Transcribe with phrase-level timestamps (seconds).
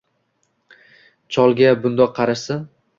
[1.37, 2.63] Cholga bundoq qarashsa